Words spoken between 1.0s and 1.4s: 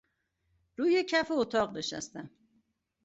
کف